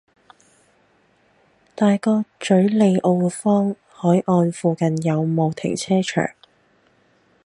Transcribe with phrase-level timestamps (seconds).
[1.75, 6.27] 大角嘴利奧坊·凱岸附近有無停車場？